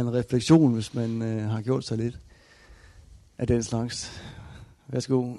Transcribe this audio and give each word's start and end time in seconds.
en 0.00 0.14
refleksion, 0.14 0.74
hvis 0.74 0.94
man 0.94 1.22
øh, 1.22 1.42
har 1.54 1.62
gjort 1.62 1.84
sig 1.84 1.98
lidt 1.98 2.18
af 3.38 3.46
den 3.46 3.62
slags. 3.62 4.22
Værsgo. 4.88 5.20
Jeg 5.20 5.36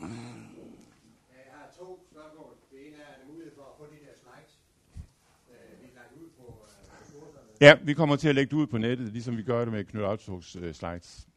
har 1.52 1.68
to 1.80 1.88
spørgsmål. 2.12 2.52
Det 2.72 2.88
ene 2.88 2.98
er, 2.98 3.14
er 3.22 3.28
mulighed 3.32 3.54
for 3.56 3.64
at 3.72 3.76
få 3.80 3.86
de 3.94 3.98
der 4.06 4.14
slides, 4.24 4.54
øh, 5.52 5.82
vi 5.82 5.88
lagt 6.00 6.14
ud 6.22 6.30
på 6.38 6.46
øh. 6.46 7.62
Ja, 7.62 7.72
vi 7.84 7.94
kommer 7.94 8.16
til 8.16 8.30
at 8.30 8.36
lægge 8.36 8.50
det 8.52 8.58
ud 8.62 8.68
på 8.68 8.78
nettet, 8.78 9.08
ligesom 9.18 9.38
vi 9.38 9.44
gør 9.44 9.60
det 9.66 9.74
med 9.74 9.84
Knud 9.84 10.04
Autogs 10.04 10.56
øh, 10.56 10.74
slides. 10.74 11.28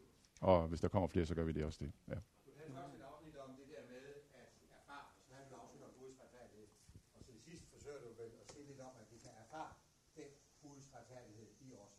Og 0.41 0.69
hvis 0.69 0.81
der 0.81 0.89
kommer 0.89 1.09
flere, 1.09 1.27
så 1.27 1.35
gør 1.35 1.45
vi 1.45 1.53
det 1.53 1.65
også 1.65 1.79
det. 1.85 1.93
Ja. 2.09 2.19
Du 2.47 2.51
havde 2.59 2.71
først 2.79 2.95
et 2.99 3.05
afsnit 3.11 3.37
om 3.47 3.51
det 3.59 3.67
der 3.75 3.83
med 3.93 4.03
at 4.41 4.49
erfare, 4.81 5.07
og 5.19 5.23
så 5.27 5.33
havde 5.37 5.49
du 5.51 5.55
et 5.55 5.61
afsnit 5.63 5.83
om 5.89 5.93
Guds 6.01 6.17
retfærdighed. 6.23 6.69
Og 7.17 7.21
til 7.27 7.37
sidst 7.47 7.65
forsøger 7.73 8.01
du 8.05 8.09
vel 8.23 8.33
at 8.43 8.47
sige 8.53 8.65
lidt 8.71 8.81
om, 8.89 8.93
at 9.03 9.07
vi 9.13 9.19
kan 9.25 9.33
erfare 9.45 9.73
den 10.19 10.31
Guds 10.65 10.87
retfærdighed 10.97 11.49
i 11.67 11.69
os. 11.85 11.97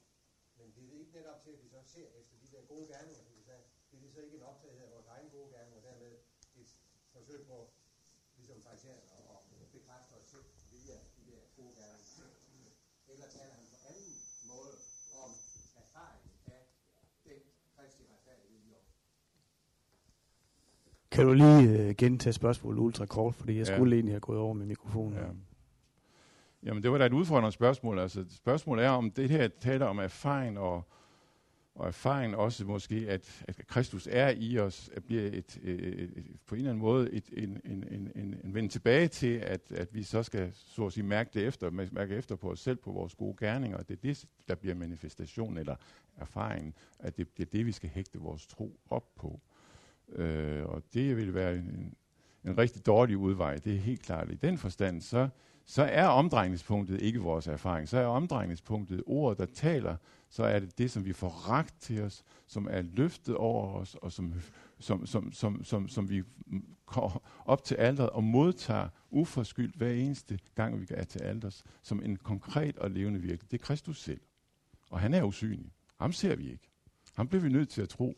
Men 0.59 0.66
det 0.77 0.85
er 0.93 0.99
ikke 1.03 1.13
netop 1.19 1.39
til, 1.43 1.51
at 1.55 1.59
vi 1.63 1.67
så 1.75 1.81
ser 1.95 2.07
efter 2.19 2.35
de 2.43 2.47
der 2.53 2.61
gode 2.71 2.85
gerninger, 2.91 3.15
som 3.23 3.33
vi 3.39 3.43
sagde. 3.49 3.63
Det 3.91 3.95
er 4.07 4.11
så 4.15 4.21
ikke 4.25 4.35
en 4.41 4.43
optagethed 4.51 4.83
af 4.87 4.91
vores 4.95 5.07
egen 5.15 5.29
gode 5.35 5.49
gerninger, 5.53 5.77
og 5.79 5.83
dermed 5.89 6.11
et 6.61 6.69
forsøg 7.15 7.39
på, 7.51 7.57
ligesom 8.37 8.57
farisæerne, 8.65 9.01
at 9.61 9.67
bekræfte 9.77 10.11
os 10.19 10.25
selv 10.33 10.45
via 10.71 10.95
de 11.17 11.21
der 11.31 11.39
gode 11.57 11.73
gerninger. 11.79 12.05
Eller 13.11 13.27
taler 13.37 13.53
han 13.59 13.65
på 13.73 13.77
anden 13.89 14.09
måde 14.51 14.73
om 15.23 15.31
erfaring 15.83 16.23
af 16.55 16.61
den 17.25 17.39
kristi 17.75 18.03
retfærdighed 18.13 18.59
i 18.69 18.73
os. 18.79 18.87
Kan 21.11 21.25
du 21.27 21.33
lige 21.33 21.61
øh, 21.79 21.95
gentage 21.95 22.33
spørgsmålet 22.33 22.79
ultra 22.79 23.05
kort, 23.05 23.35
fordi 23.35 23.57
jeg 23.57 23.67
Ja. 23.67 23.75
skulle 23.75 23.95
egentlig 23.95 24.13
have 24.13 24.19
gået 24.29 24.39
over 24.39 24.53
med 24.53 24.65
mikrofonen. 24.65 25.13
Ja. 25.17 25.29
Jamen, 26.67 26.83
det 26.83 26.91
var 26.91 26.97
da 26.97 27.05
et 27.05 27.13
udfordrende 27.13 27.51
spørgsmål. 27.51 27.99
Altså, 27.99 28.25
spørgsmålet 28.29 28.85
er, 28.85 28.89
om 28.89 29.11
det 29.11 29.29
her 29.29 29.47
taler 29.47 29.85
om 29.85 29.99
erfaring, 29.99 30.59
og, 30.59 30.83
og 31.75 31.87
erfaring 31.87 32.35
også 32.35 32.65
måske, 32.65 33.05
at, 33.09 33.45
at 33.47 33.67
Kristus 33.67 34.07
er 34.11 34.33
i 34.37 34.59
os, 34.59 34.89
at 34.93 35.03
bliver 35.03 35.23
et, 35.23 35.59
et, 35.63 35.87
et, 35.99 36.25
på 36.45 36.55
en 36.55 36.59
eller 36.59 36.71
anden 36.71 36.81
måde 36.81 37.11
et, 37.11 37.29
en, 37.33 37.61
en, 37.65 37.83
en, 37.91 38.11
en, 38.15 38.35
en 38.43 38.53
vende 38.53 38.69
tilbage 38.69 39.07
til, 39.07 39.37
at, 39.37 39.71
at 39.71 39.95
vi 39.95 40.03
så 40.03 40.23
skal 40.23 40.51
så 40.53 40.85
at 40.85 40.93
sige, 40.93 41.03
mærke 41.03 41.29
det 41.33 41.47
efter, 41.47 41.69
mærke 41.91 42.15
efter 42.15 42.35
på 42.35 42.51
os 42.51 42.59
selv, 42.59 42.77
på 42.77 42.91
vores 42.91 43.15
gode 43.15 43.35
gerninger. 43.39 43.77
Det 43.77 43.93
er 43.93 44.01
det, 44.01 44.25
der 44.47 44.55
bliver 44.55 44.75
manifestation 44.75 45.57
eller 45.57 45.75
erfaringen, 46.17 46.73
at 46.99 47.17
det, 47.17 47.37
det 47.37 47.45
er 47.45 47.49
det, 47.51 47.65
vi 47.65 47.71
skal 47.71 47.89
hægte 47.89 48.19
vores 48.19 48.47
tro 48.47 48.79
op 48.89 49.15
på. 49.15 49.39
Øh, 50.11 50.65
og 50.65 50.83
det 50.93 51.17
vil 51.17 51.33
være 51.33 51.55
en, 51.55 51.93
en 52.45 52.57
rigtig 52.57 52.85
dårlig 52.85 53.17
udvej, 53.17 53.57
det 53.57 53.75
er 53.75 53.79
helt 53.79 54.01
klart. 54.01 54.31
I 54.31 54.35
den 54.35 54.57
forstand, 54.57 55.01
så, 55.01 55.29
så 55.69 55.83
er 55.83 56.07
omdrejningspunktet 56.07 57.01
ikke 57.01 57.19
vores 57.19 57.47
erfaring. 57.47 57.89
Så 57.89 57.97
er 57.97 58.05
omdrejningspunktet 58.05 59.03
ordet, 59.05 59.37
der 59.37 59.45
taler, 59.45 59.95
så 60.29 60.43
er 60.43 60.59
det 60.59 60.77
det, 60.77 60.91
som 60.91 61.05
vi 61.05 61.13
får 61.13 61.29
ragt 61.29 61.81
til 61.81 62.01
os, 62.01 62.23
som 62.47 62.67
er 62.71 62.81
løftet 62.81 63.35
over 63.35 63.73
os, 63.73 63.95
og 63.95 64.11
som, 64.11 64.33
som, 64.79 65.05
som, 65.05 65.31
som, 65.31 65.63
som, 65.63 65.87
som 65.87 66.09
vi 66.09 66.23
går 66.85 67.27
op 67.45 67.63
til 67.63 67.75
alderet 67.75 68.09
og 68.09 68.23
modtager 68.23 68.89
uforskyldt 69.09 69.75
hver 69.75 69.91
eneste 69.91 70.39
gang, 70.55 70.79
vi 70.79 70.87
er 70.89 71.03
til 71.03 71.19
alders, 71.19 71.63
som 71.81 72.03
en 72.03 72.15
konkret 72.15 72.77
og 72.77 72.91
levende 72.91 73.19
virkelighed. 73.19 73.49
Det 73.51 73.61
er 73.61 73.65
Kristus 73.65 74.01
selv. 74.01 74.21
Og 74.89 74.99
han 74.99 75.13
er 75.13 75.23
usynlig. 75.23 75.71
Ham 75.99 76.13
ser 76.13 76.35
vi 76.35 76.51
ikke. 76.51 76.69
Ham 77.15 77.27
bliver 77.27 77.41
vi 77.41 77.49
nødt 77.49 77.69
til 77.69 77.81
at 77.81 77.89
tro. 77.89 78.17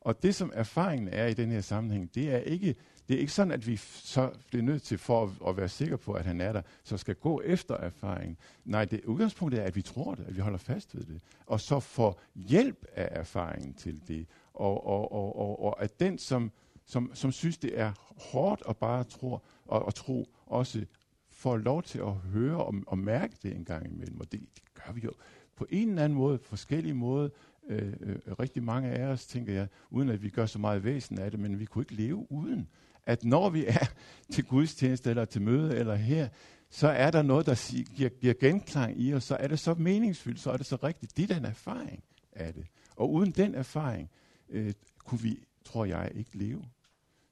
Og 0.00 0.22
det, 0.22 0.34
som 0.34 0.52
erfaringen 0.54 1.08
er 1.08 1.26
i 1.26 1.34
den 1.34 1.50
her 1.50 1.60
sammenhæng, 1.60 2.14
det 2.14 2.34
er 2.34 2.38
ikke, 2.38 2.74
det 3.08 3.16
er 3.16 3.20
ikke 3.20 3.32
sådan, 3.32 3.52
at 3.52 3.66
vi 3.66 3.76
så 3.76 4.30
bliver 4.48 4.62
nødt 4.62 4.82
til, 4.82 4.98
for 4.98 5.22
at, 5.22 5.30
at 5.48 5.56
være 5.56 5.68
sikre 5.68 5.98
på, 5.98 6.12
at 6.12 6.24
han 6.24 6.40
er 6.40 6.52
der, 6.52 6.62
så 6.84 6.96
skal 6.96 7.14
gå 7.14 7.40
efter 7.44 7.76
erfaringen. 7.76 8.36
Nej, 8.64 8.84
det 8.84 9.04
udgangspunktet 9.04 9.60
er, 9.60 9.64
at 9.64 9.76
vi 9.76 9.82
tror 9.82 10.14
det, 10.14 10.24
at 10.24 10.36
vi 10.36 10.40
holder 10.40 10.58
fast 10.58 10.96
ved 10.96 11.02
det, 11.02 11.20
og 11.46 11.60
så 11.60 11.80
får 11.80 12.20
hjælp 12.34 12.86
af 12.94 13.08
erfaringen 13.10 13.74
til 13.74 14.08
det. 14.08 14.26
Og, 14.54 14.86
og, 14.86 15.12
og, 15.12 15.38
og, 15.38 15.64
og 15.64 15.82
at 15.82 16.00
den, 16.00 16.18
som, 16.18 16.50
som, 16.84 17.10
som 17.14 17.32
synes, 17.32 17.58
det 17.58 17.80
er 17.80 17.92
hårdt 18.32 18.62
at 18.68 18.76
bare 18.76 19.04
tro, 19.04 19.38
og, 19.66 19.84
og 19.84 19.94
tro, 19.94 20.28
også 20.46 20.84
får 21.30 21.56
lov 21.56 21.82
til 21.82 21.98
at 21.98 22.12
høre 22.12 22.64
og, 22.64 22.74
og 22.86 22.98
mærke 22.98 23.34
det 23.42 23.56
en 23.56 23.64
gang 23.64 23.92
imellem. 23.92 24.20
Og 24.20 24.32
det, 24.32 24.40
det 24.40 24.62
gør 24.74 24.92
vi 24.92 25.00
jo 25.00 25.12
på 25.56 25.66
en 25.70 25.88
eller 25.88 26.04
anden 26.04 26.18
måde, 26.18 26.38
forskellige 26.38 26.94
måder, 26.94 27.28
øh, 27.68 27.92
øh, 28.00 28.16
rigtig 28.40 28.62
mange 28.62 28.88
af 28.88 29.06
os, 29.06 29.26
tænker 29.26 29.52
jeg, 29.52 29.68
uden 29.90 30.08
at 30.08 30.22
vi 30.22 30.28
gør 30.28 30.46
så 30.46 30.58
meget 30.58 30.84
væsen 30.84 31.18
af 31.18 31.30
det, 31.30 31.40
men 31.40 31.58
vi 31.58 31.64
kunne 31.64 31.82
ikke 31.82 31.94
leve 31.94 32.32
uden, 32.32 32.68
at 33.06 33.24
når 33.24 33.50
vi 33.50 33.66
er 33.66 33.92
til 34.32 34.44
gudstjeneste 34.44 35.10
eller 35.10 35.24
til 35.24 35.42
møde 35.42 35.76
eller 35.76 35.94
her, 35.94 36.28
så 36.70 36.88
er 36.88 37.10
der 37.10 37.22
noget, 37.22 37.46
der 37.46 37.84
giver, 37.96 38.08
giver 38.08 38.34
genklang 38.40 39.00
i 39.00 39.14
os, 39.14 39.24
så 39.24 39.36
er 39.36 39.48
det 39.48 39.58
så 39.58 39.74
meningsfyldt, 39.74 40.40
så 40.40 40.50
er 40.50 40.56
det 40.56 40.66
så 40.66 40.76
rigtigt. 40.76 41.16
Det 41.16 41.30
er 41.30 41.34
den 41.34 41.44
erfaring 41.44 42.04
af 42.32 42.54
det. 42.54 42.66
Og 42.96 43.12
uden 43.12 43.30
den 43.30 43.54
erfaring, 43.54 44.10
øh, 44.48 44.74
kunne 44.98 45.20
vi, 45.20 45.44
tror 45.64 45.84
jeg, 45.84 46.12
ikke 46.14 46.36
leve. 46.36 46.64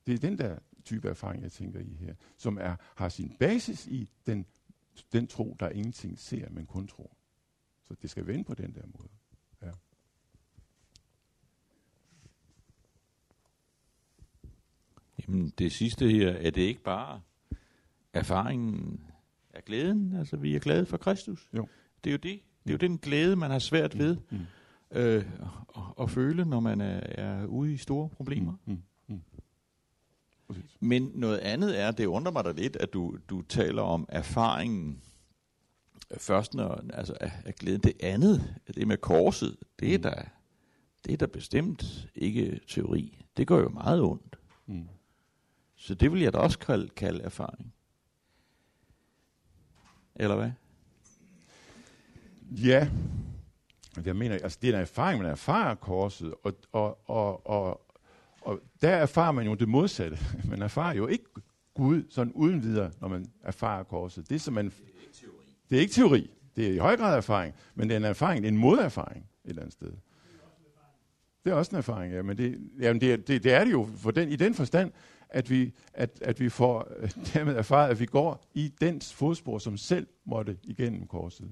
Det 0.07 0.15
er 0.15 0.19
den 0.19 0.39
der 0.39 0.59
type 0.85 1.09
erfaring, 1.09 1.43
jeg 1.43 1.53
tænker 1.53 1.81
i 1.81 1.97
her, 2.01 2.15
som 2.37 2.59
er, 2.61 2.77
har 2.95 3.09
sin 3.09 3.37
basis 3.39 3.87
i 3.87 4.11
den, 4.27 4.47
den 5.13 5.27
tro, 5.27 5.57
der 5.61 5.69
ingenting 5.69 6.19
ser, 6.19 6.49
men 6.51 6.67
kun 6.67 6.87
tror. 6.87 7.17
Så 7.85 7.95
det 8.03 8.11
skal 8.11 8.27
vende 8.27 8.45
på 8.45 8.55
den 8.55 8.75
der 8.75 8.87
måde. 8.99 9.09
Ja. 9.63 9.71
Jamen, 15.19 15.20
det 15.59 15.73
sidste 15.73 16.09
her, 16.11 16.31
er 16.31 16.51
det 16.51 16.63
ikke 16.63 16.83
bare 16.83 17.21
erfaringen 18.13 19.01
af 19.55 19.65
glæden? 19.65 20.17
Altså, 20.17 20.37
vi 20.37 20.57
er 20.57 20.61
glade 20.61 20.87
for 20.87 20.97
Kristus. 20.97 21.49
Jo. 21.57 21.69
Det 22.05 22.11
er 22.11 22.15
jo 22.15 22.19
det. 22.23 22.41
Det 22.65 22.71
er 22.71 22.73
jo 22.73 22.77
den 22.79 22.99
glæde, 22.99 23.37
man 23.37 23.51
har 23.51 23.59
svært 23.59 23.99
ved 23.99 24.17
Mm. 24.31 24.39
øh, 24.93 25.25
at, 25.77 25.83
at 26.01 26.11
føle, 26.11 26.45
når 26.45 26.61
man 26.61 26.81
er, 26.81 27.01
er 27.01 27.47
ude 27.47 27.73
i 27.73 27.77
store 27.77 28.09
problemer. 28.09 28.53
Mm. 28.67 28.73
Mm. 29.09 29.21
Mm. 30.49 30.57
Men 30.81 31.11
noget 31.15 31.39
andet 31.39 31.81
er, 31.81 31.91
det 31.91 32.07
undrer 32.07 32.33
mig 32.33 32.45
da 32.45 32.53
lidt, 32.53 32.77
at 32.77 32.93
du, 32.93 33.17
du 33.29 33.43
taler 33.43 33.83
om 33.83 34.07
erfaringen 34.09 35.03
først, 36.19 36.55
når, 36.55 36.85
altså 36.95 37.17
af, 37.21 37.33
af 37.45 37.55
glæden. 37.55 37.81
Det 37.81 37.93
andet, 38.03 38.55
det 38.77 38.89
med 38.89 38.97
korset, 38.97 39.57
det 39.81 39.95
er 39.95 39.99
Mm. 39.99 40.03
da, 40.03 40.29
det 41.05 41.13
er 41.13 41.17
da 41.17 41.27
bestemt 41.27 42.09
ikke 42.15 42.61
teori. 42.69 43.25
Det 43.37 43.47
gør 43.47 43.59
jo 43.59 43.69
meget 43.69 44.03
ondt. 44.03 44.37
Mm. 44.67 44.89
Så 45.83 45.95
det 45.95 46.13
vil 46.13 46.21
jeg 46.21 46.33
da 46.33 46.39
også 46.39 46.59
kalde, 46.59 46.89
kalde 46.89 47.23
erfaring. 47.23 47.75
Eller 50.17 50.37
hvad? 50.37 50.51
Ja, 52.51 52.89
jeg 54.05 54.17
mener, 54.17 54.35
altså 54.35 54.59
det 54.63 54.71
er 54.71 54.75
en 54.75 54.81
erfaring, 54.81 55.23
man 55.23 55.31
erfarer 55.31 55.75
korset, 55.75 56.35
og, 56.43 56.55
og, 56.73 57.11
og, 57.11 57.47
og, 57.47 57.81
og 58.41 58.61
der 58.83 58.91
erfarer 58.91 59.33
man 59.33 59.47
jo 59.47 59.55
det 59.55 59.69
modsatte. 59.69 60.19
Man 60.51 60.63
erfarer 60.63 60.95
jo 60.95 61.07
ikke 61.07 61.25
Gud 61.75 62.03
sådan 62.11 62.33
uden 62.33 62.63
videre, 62.63 62.91
når 63.01 63.09
man 63.09 63.33
erfarer 63.43 63.83
korset. 63.83 64.31
Det, 64.31 64.41
som 64.41 64.55
man, 64.55 64.65
det 64.65 64.73
er 64.77 65.01
ikke 65.01 65.13
teori. 65.15 65.45
Det 65.71 65.77
er 65.77 65.81
ikke 65.81 65.93
teori. 65.93 66.31
Det 66.57 66.69
er 66.69 66.73
i 66.73 66.77
høj 66.79 66.97
grad 66.97 67.17
erfaring, 67.17 67.55
men 67.75 67.89
det 67.89 67.95
er 67.95 67.99
en 67.99 68.05
erfaring, 68.05 68.43
det 68.43 68.49
er 68.49 68.53
en 68.53 68.59
moderfaring 68.59 69.27
et 69.45 69.49
eller 69.49 69.63
andet 69.63 69.73
sted. 69.73 69.93
Det 71.45 71.51
er 71.51 71.55
også 71.55 71.71
en 71.71 71.77
erfaring, 71.79 72.13
ja, 72.15 72.23
men 72.23 72.39
det, 72.39 72.71
jamen 72.81 73.01
det, 73.01 73.13
er- 73.13 73.17
det, 73.17 73.45
det 73.45 73.53
er 73.53 73.65
det 73.65 73.73
jo 73.73 73.89
for 73.97 74.11
den, 74.11 74.29
i 74.29 74.37
den 74.37 74.55
forstand, 74.55 74.93
at 75.31 75.51
vi, 75.51 75.73
at, 75.95 76.19
at 76.23 76.41
vi 76.41 76.49
får 76.49 76.89
dermed 77.35 77.57
erfaret, 77.57 77.91
at 77.91 78.01
vi 78.01 78.07
går 78.07 78.45
i 78.55 78.73
dens 78.81 79.15
fodspor, 79.15 79.59
som 79.59 79.77
selv 79.77 80.07
måtte 80.25 80.59
igennem 80.63 81.07
korset. 81.07 81.51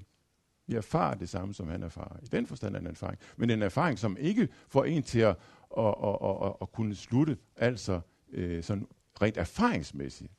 Vi 0.67 0.75
erfarer 0.75 1.15
det 1.15 1.29
samme, 1.29 1.53
som 1.53 1.67
han 1.67 1.83
erfarer. 1.83 2.17
I 2.23 2.25
den 2.25 2.47
forstand 2.47 2.75
er 2.75 2.79
en 2.79 2.87
erfaring. 2.87 3.19
Men 3.37 3.49
en 3.49 3.61
erfaring, 3.61 3.99
som 3.99 4.17
ikke 4.19 4.47
får 4.67 4.83
en 4.83 5.03
til 5.03 5.19
at, 5.19 5.35
at, 5.77 5.85
at, 6.03 6.17
at, 6.23 6.45
at, 6.45 6.53
at 6.61 6.71
kunne 6.71 6.95
slutte, 6.95 7.37
altså 7.55 8.01
øh, 8.31 8.63
sådan 8.63 8.87
rent 9.21 9.37
erfaringsmæssigt. 9.37 10.31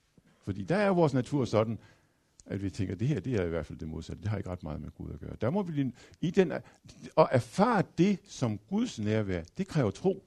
Fordi 0.43 0.63
der 0.63 0.77
er 0.77 0.91
vores 0.91 1.15
natur 1.15 1.45
sådan, 1.45 1.79
at 2.47 2.63
vi 2.63 2.71
tænker, 2.71 2.95
det 2.95 3.09
her 3.09 3.21
det 3.21 3.35
er 3.35 3.45
i 3.45 3.49
hvert 3.49 3.67
fald 3.67 3.79
det 3.79 3.89
modsatte. 3.89 4.23
Det 4.23 4.31
har 4.31 4.39
ikke 4.39 4.51
ret 4.51 4.63
meget 4.63 4.81
med 4.81 4.91
Gud 4.91 5.11
at 5.13 5.21
gøre. 5.21 5.37
Der 5.41 5.51
må 5.51 5.63
vi 5.63 5.73
lige, 5.73 5.93
i 6.21 6.31
den, 6.31 6.53
at 6.53 6.63
erfare 7.17 7.83
det 7.99 8.19
som 8.25 8.59
Guds 8.59 8.99
nærvær, 8.99 9.43
det 9.59 9.69
kræver 9.69 9.91
tro. 9.91 10.25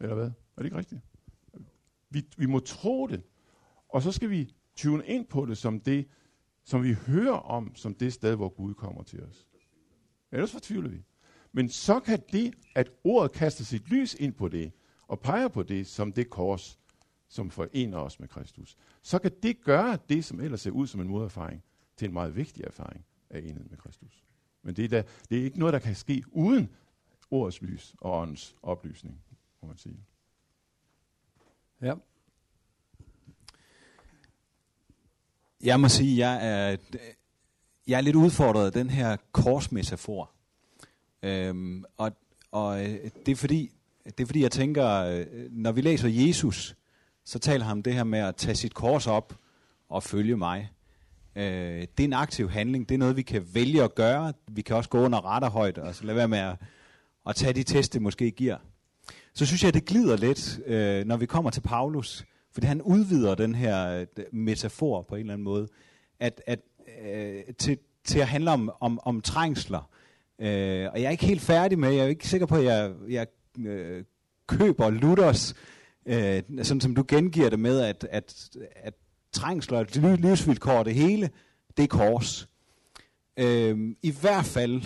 Eller 0.00 0.14
hvad? 0.14 0.26
Er 0.26 0.32
det 0.56 0.64
ikke 0.64 0.76
rigtigt? 0.76 1.00
Vi, 2.10 2.26
vi 2.36 2.46
må 2.46 2.58
tro 2.58 3.06
det, 3.06 3.22
og 3.88 4.02
så 4.02 4.12
skal 4.12 4.30
vi 4.30 4.54
tune 4.74 5.06
ind 5.06 5.26
på 5.26 5.46
det 5.46 5.58
som 5.58 5.80
det, 5.80 6.08
som 6.64 6.82
vi 6.82 6.92
hører 6.92 7.36
om, 7.36 7.74
som 7.74 7.94
det 7.94 8.12
sted, 8.12 8.36
hvor 8.36 8.48
Gud 8.48 8.74
kommer 8.74 9.02
til 9.02 9.22
os. 9.22 9.48
Ellers 10.32 10.52
fortvivler 10.52 10.90
vi. 10.90 11.04
Men 11.52 11.68
så 11.68 12.00
kan 12.00 12.22
det, 12.32 12.54
at 12.74 12.90
ordet 13.04 13.32
kaster 13.32 13.64
sit 13.64 13.88
lys 13.88 14.14
ind 14.14 14.32
på 14.32 14.48
det, 14.48 14.72
og 15.06 15.20
peger 15.20 15.48
på 15.48 15.62
det 15.62 15.86
som 15.86 16.12
det 16.12 16.30
kors, 16.30 16.78
som 17.28 17.50
forener 17.50 17.98
os 17.98 18.20
med 18.20 18.28
Kristus, 18.28 18.76
så 19.02 19.18
kan 19.18 19.32
det 19.42 19.64
gøre 19.64 19.98
det, 20.08 20.24
som 20.24 20.40
ellers 20.40 20.60
ser 20.60 20.70
ud 20.70 20.86
som 20.86 21.00
en 21.00 21.08
moderfaring, 21.08 21.62
til 21.96 22.08
en 22.08 22.12
meget 22.12 22.36
vigtig 22.36 22.64
erfaring 22.64 23.04
af 23.30 23.38
enhed 23.38 23.64
med 23.64 23.78
Kristus. 23.78 24.24
Men 24.62 24.76
det 24.76 24.84
er, 24.84 24.88
da, 24.88 25.04
det 25.30 25.38
er 25.38 25.44
ikke 25.44 25.58
noget, 25.58 25.72
der 25.72 25.78
kan 25.78 25.94
ske 25.94 26.24
uden 26.32 26.68
ordets 27.30 27.62
lys 27.62 27.94
og 28.00 28.20
åndens 28.20 28.56
oplysning, 28.62 29.22
må 29.62 29.68
man 29.68 29.78
sige. 29.78 29.96
Ja. 31.82 31.94
Jeg 35.60 35.80
må 35.80 35.88
sige, 35.88 36.28
jeg 36.28 36.46
er, 36.46 36.76
jeg 37.86 37.96
er 37.96 38.00
lidt 38.00 38.16
udfordret 38.16 38.66
af 38.66 38.72
den 38.72 38.90
her 38.90 39.16
korsmetafor. 39.32 40.30
Øhm, 41.22 41.84
og 41.96 42.12
og 42.50 42.82
øh, 42.82 43.10
det, 43.26 43.32
er 43.32 43.36
fordi, 43.36 43.70
det 44.04 44.20
er 44.20 44.26
fordi, 44.26 44.42
jeg 44.42 44.52
tænker, 44.52 44.88
øh, 44.88 45.26
når 45.50 45.72
vi 45.72 45.80
læser 45.80 46.08
Jesus, 46.08 46.76
så 47.24 47.38
taler 47.38 47.64
han 47.64 47.72
om 47.72 47.82
det 47.82 47.94
her 47.94 48.04
med 48.04 48.18
at 48.18 48.36
tage 48.36 48.54
sit 48.54 48.74
kors 48.74 49.06
op 49.06 49.34
og 49.88 50.02
følge 50.02 50.36
mig. 50.36 50.70
Øh, 51.36 51.42
det 51.80 52.00
er 52.00 52.04
en 52.04 52.12
aktiv 52.12 52.50
handling. 52.50 52.88
Det 52.88 52.94
er 52.94 52.98
noget, 52.98 53.16
vi 53.16 53.22
kan 53.22 53.46
vælge 53.54 53.82
at 53.82 53.94
gøre. 53.94 54.32
Vi 54.48 54.62
kan 54.62 54.76
også 54.76 54.90
gå 54.90 54.98
under 54.98 55.24
retterhøjde 55.24 55.82
og 55.82 55.94
så 55.94 56.04
lade 56.04 56.16
være 56.16 56.28
med 56.28 56.38
at, 56.38 56.56
at 57.26 57.36
tage 57.36 57.52
de 57.52 57.62
test, 57.62 57.94
det 57.94 58.02
måske 58.02 58.30
giver. 58.30 58.56
Så 59.34 59.46
synes 59.46 59.62
jeg, 59.62 59.68
at 59.68 59.74
det 59.74 59.84
glider 59.84 60.16
lidt, 60.16 60.60
øh, 60.66 61.04
når 61.04 61.16
vi 61.16 61.26
kommer 61.26 61.50
til 61.50 61.60
Paulus. 61.60 62.24
Fordi 62.52 62.66
han 62.66 62.82
udvider 62.82 63.34
den 63.34 63.54
her 63.54 64.06
øh, 64.16 64.24
metafor 64.32 65.02
på 65.02 65.14
en 65.14 65.20
eller 65.20 65.32
anden 65.32 65.44
måde. 65.44 65.68
At, 66.20 66.42
at, 66.46 66.60
øh, 67.04 67.42
til, 67.58 67.78
til 68.04 68.18
at 68.18 68.26
handle 68.26 68.50
om, 68.50 68.70
om, 68.80 69.00
om 69.02 69.20
trængsler. 69.20 69.90
Øh, 70.38 70.88
og 70.92 71.00
jeg 71.00 71.06
er 71.06 71.10
ikke 71.10 71.26
helt 71.26 71.42
færdig 71.42 71.78
med, 71.78 71.90
jeg 71.90 72.04
er 72.04 72.08
ikke 72.08 72.28
sikker 72.28 72.46
på, 72.46 72.56
at 72.56 72.64
jeg, 72.64 72.92
jeg 73.08 73.26
øh, 73.58 74.04
køber 74.46 74.90
Luthers, 74.90 75.54
øh, 76.06 76.42
sådan 76.62 76.80
som 76.80 76.94
du 76.94 77.04
gengiver 77.08 77.50
det 77.50 77.58
med, 77.58 77.80
at, 77.80 78.06
at, 78.10 78.48
at 78.76 78.94
trængsler 79.32 79.78
og 79.78 79.86
livsvilkår, 80.16 80.82
det 80.82 80.94
hele, 80.94 81.30
det 81.76 81.82
er 81.82 81.86
kors. 81.86 82.48
Øh, 83.36 83.94
I 84.02 84.10
hvert 84.20 84.44
fald, 84.44 84.82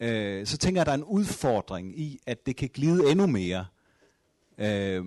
øh, 0.00 0.46
så 0.46 0.56
tænker 0.56 0.78
jeg, 0.78 0.82
at 0.82 0.86
der 0.86 0.92
er 0.92 0.96
en 0.96 1.04
udfordring 1.04 2.00
i, 2.00 2.18
at 2.26 2.46
det 2.46 2.56
kan 2.56 2.70
glide 2.74 3.10
endnu 3.10 3.26
mere. 3.26 3.64
Øh, 4.58 5.04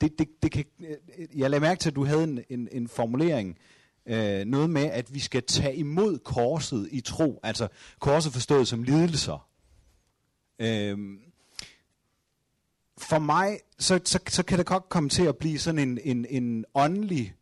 det, 0.00 0.18
det, 0.18 0.28
det 0.42 0.52
kan, 0.52 0.64
øh, 0.80 0.96
jeg 1.36 1.50
lagde 1.50 1.60
mærke 1.60 1.78
til, 1.78 1.90
at 1.90 1.96
du 1.96 2.04
havde 2.04 2.24
en, 2.24 2.40
en, 2.48 2.68
en 2.72 2.88
formulering, 2.88 3.58
øh, 4.06 4.44
noget 4.44 4.70
med, 4.70 4.84
at 4.84 5.14
vi 5.14 5.18
skal 5.18 5.42
tage 5.42 5.76
imod 5.76 6.18
korset 6.18 6.88
i 6.92 7.00
tro. 7.00 7.40
Altså 7.42 7.68
korset 8.00 8.32
forstået 8.32 8.68
som 8.68 8.82
lidelser. 8.82 9.48
Øh, 10.58 10.98
for 12.98 13.18
mig, 13.18 13.58
så, 13.78 14.00
så, 14.04 14.18
så 14.28 14.42
kan 14.42 14.58
det 14.58 14.66
godt 14.66 14.88
komme 14.88 15.08
til 15.08 15.22
at 15.22 15.36
blive 15.36 15.58
sådan 15.58 15.78
en, 15.88 15.98
en, 16.04 16.26
en 16.30 16.64
åndelig 16.74 17.34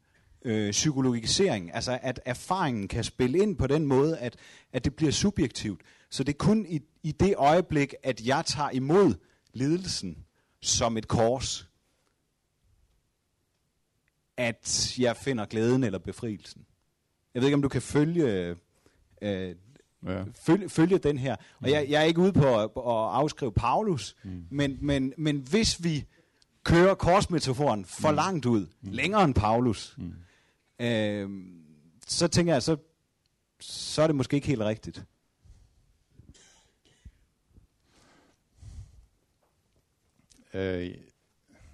øh, 0.44 0.70
psykologisering. 0.70 1.74
Altså 1.74 1.98
at 2.02 2.20
erfaringen 2.24 2.88
kan 2.88 3.04
spille 3.04 3.38
ind 3.38 3.56
på 3.56 3.66
den 3.66 3.86
måde, 3.86 4.18
at, 4.18 4.36
at 4.72 4.84
det 4.84 4.96
bliver 4.96 5.12
subjektivt. 5.12 5.80
Så 6.10 6.24
det 6.24 6.32
er 6.32 6.38
kun 6.38 6.66
i, 6.68 6.80
i 7.02 7.12
det 7.12 7.34
øjeblik, 7.36 7.94
at 8.02 8.26
jeg 8.26 8.44
tager 8.46 8.70
imod 8.70 9.14
lidelsen 9.52 10.23
som 10.64 10.96
et 10.96 11.08
kors, 11.08 11.68
at 14.36 14.94
jeg 14.98 15.16
finder 15.16 15.44
glæden 15.44 15.84
eller 15.84 15.98
befrielsen. 15.98 16.66
Jeg 17.34 17.42
ved 17.42 17.48
ikke, 17.48 17.54
om 17.54 17.62
du 17.62 17.68
kan 17.68 17.82
følge, 17.82 18.56
øh, 19.22 19.54
ja. 20.06 20.24
følge, 20.34 20.68
følge 20.68 20.98
den 20.98 21.18
her. 21.18 21.36
Og 21.60 21.70
jeg, 21.70 21.86
jeg 21.88 22.00
er 22.00 22.04
ikke 22.04 22.20
ude 22.20 22.32
på 22.32 22.58
at, 22.58 22.64
at 22.64 22.70
afskrive 22.86 23.52
Paulus, 23.52 24.16
mm. 24.24 24.46
men, 24.50 24.78
men, 24.80 25.12
men 25.18 25.36
hvis 25.38 25.84
vi 25.84 26.04
kører 26.64 26.94
korsmetaforen 26.94 27.84
for 27.84 28.10
mm. 28.10 28.16
langt 28.16 28.46
ud, 28.46 28.66
mm. 28.66 28.90
længere 28.92 29.24
end 29.24 29.34
Paulus, 29.34 29.96
mm. 29.98 30.84
øh, 30.86 31.30
så 32.06 32.28
tænker 32.28 32.52
jeg, 32.52 32.62
så, 32.62 32.76
så 33.60 34.02
er 34.02 34.06
det 34.06 34.16
måske 34.16 34.34
ikke 34.34 34.46
helt 34.46 34.60
rigtigt. 34.60 35.04
Øh, 40.54 40.94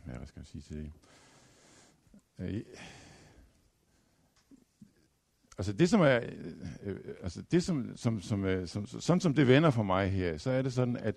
hvad 0.05 0.27
skal 0.27 0.41
jeg 0.41 0.47
sige 0.47 0.63
til 0.63 0.77
det? 0.77 0.93
Øh, 2.39 2.63
altså 5.59 5.73
det 5.73 5.91
som 5.91 6.01
er, 6.01 6.21
øh, 6.83 6.97
øh, 6.97 7.15
altså 7.23 7.43
det 7.43 7.63
som, 7.63 7.97
som, 7.97 8.21
som, 8.21 8.45
øh, 8.45 8.69
som, 8.69 8.87
sådan 8.87 9.21
som 9.21 9.35
det 9.35 9.49
vender 9.49 9.71
for 9.71 9.83
mig 9.83 10.11
her, 10.11 10.37
så 10.37 10.51
er 10.51 10.63
det 10.63 10.73
sådan, 10.73 10.97
at 10.97 11.15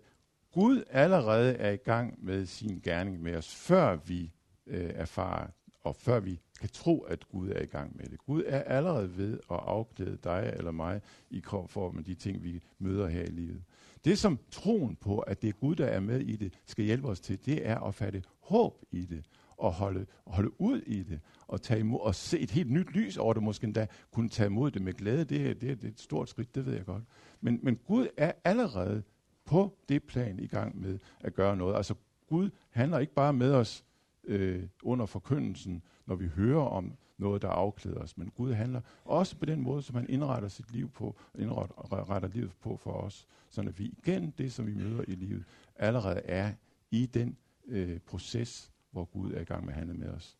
Gud 0.51 0.83
allerede 0.89 1.53
er 1.53 1.71
i 1.71 1.75
gang 1.75 2.25
med 2.25 2.45
sin 2.45 2.81
gerning 2.83 3.21
med 3.21 3.35
os, 3.35 3.55
før 3.55 3.95
vi 3.95 4.31
øh, 4.67 4.91
erfarer, 4.93 5.47
og 5.83 5.95
før 5.95 6.19
vi 6.19 6.39
kan 6.59 6.69
tro, 6.69 7.01
at 7.01 7.27
Gud 7.29 7.49
er 7.49 7.61
i 7.61 7.65
gang 7.65 7.97
med 7.97 8.05
det. 8.05 8.19
Gud 8.19 8.43
er 8.47 8.61
allerede 8.61 9.17
ved 9.17 9.33
at 9.33 9.59
afklæde 9.61 10.17
dig 10.23 10.53
eller 10.57 10.71
mig 10.71 11.01
i 11.29 11.41
form 11.67 11.97
af 11.97 12.03
de 12.03 12.15
ting, 12.15 12.43
vi 12.43 12.63
møder 12.79 13.07
her 13.07 13.23
i 13.23 13.31
livet. 13.31 13.63
Det 14.05 14.17
som 14.17 14.39
troen 14.51 14.95
på, 14.95 15.19
at 15.19 15.41
det 15.41 15.47
er 15.47 15.53
Gud, 15.53 15.75
der 15.75 15.85
er 15.85 15.99
med 15.99 16.19
i 16.19 16.35
det, 16.35 16.53
skal 16.65 16.85
hjælpe 16.85 17.07
os 17.07 17.19
til, 17.19 17.45
det 17.45 17.67
er 17.67 17.79
at 17.79 17.95
fatte 17.95 18.23
håb 18.39 18.81
i 18.91 19.05
det, 19.05 19.25
og 19.57 19.73
holde, 19.73 20.05
holde 20.27 20.61
ud 20.61 20.81
i 20.81 21.03
det, 21.03 21.19
og, 21.47 21.61
tage 21.61 21.79
imod, 21.79 21.99
og 21.99 22.15
se 22.15 22.39
et 22.39 22.51
helt 22.51 22.71
nyt 22.71 22.91
lys 22.91 23.17
over 23.17 23.33
det, 23.33 23.43
måske 23.43 23.65
endda 23.65 23.87
kunne 24.11 24.29
tage 24.29 24.47
imod 24.47 24.71
det 24.71 24.81
med 24.81 24.93
glæde. 24.93 25.25
Det, 25.25 25.29
det, 25.29 25.61
det 25.61 25.83
er 25.83 25.87
et 25.87 25.99
stort 25.99 26.29
skridt, 26.29 26.55
det 26.55 26.65
ved 26.65 26.73
jeg 26.73 26.85
godt. 26.85 27.03
Men, 27.41 27.59
men 27.63 27.75
Gud 27.75 28.07
er 28.17 28.31
allerede 28.43 29.03
på 29.45 29.77
det 29.89 30.03
plan 30.03 30.39
i 30.39 30.47
gang 30.47 30.81
med 30.81 30.99
at 31.19 31.33
gøre 31.33 31.57
noget. 31.57 31.75
Altså 31.75 31.95
Gud 32.27 32.49
handler 32.69 32.99
ikke 32.99 33.13
bare 33.13 33.33
med 33.33 33.53
os 33.53 33.85
øh, 34.23 34.63
under 34.83 35.05
forkyndelsen, 35.05 35.83
når 36.05 36.15
vi 36.15 36.27
hører 36.27 36.63
om 36.63 36.93
noget, 37.23 37.41
der 37.41 37.49
afklæder 37.49 37.99
os, 37.99 38.17
men 38.17 38.29
Gud 38.29 38.53
handler 38.53 38.81
også 39.05 39.35
på 39.37 39.45
den 39.45 39.61
måde, 39.61 39.81
som 39.81 39.95
han 39.95 40.09
indretter 40.09 40.49
sit 40.49 40.71
liv 40.71 40.89
på, 40.89 41.15
indretter 41.35 42.27
livet 42.27 42.51
på 42.61 42.77
for 42.77 42.91
os, 42.91 43.27
så 43.49 43.61
at 43.61 43.79
vi 43.79 43.85
igen, 43.85 44.33
det 44.37 44.53
som 44.53 44.67
vi 44.67 44.73
møder 44.73 45.03
i 45.07 45.15
livet, 45.15 45.43
allerede 45.75 46.19
er 46.19 46.53
i 46.91 47.05
den 47.05 47.37
øh, 47.65 47.99
proces, 47.99 48.71
hvor 48.91 49.05
Gud 49.05 49.33
er 49.33 49.41
i 49.41 49.43
gang 49.43 49.65
med 49.65 49.73
at 49.73 49.79
handle 49.79 49.93
med 49.93 50.09
os. 50.09 50.37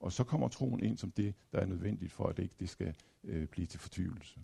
Og 0.00 0.12
så 0.12 0.24
kommer 0.24 0.48
troen 0.48 0.80
ind 0.82 0.96
som 0.96 1.10
det, 1.10 1.34
der 1.52 1.58
er 1.58 1.66
nødvendigt 1.66 2.12
for, 2.12 2.26
at 2.26 2.36
det 2.36 2.42
ikke 2.42 2.54
det 2.60 2.68
skal 2.68 2.94
øh, 3.24 3.46
blive 3.46 3.66
til 3.66 3.80
fortvivlelse. 3.80 4.40